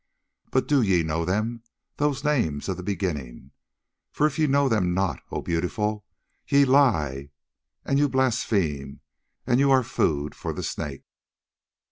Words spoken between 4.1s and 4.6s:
For if ye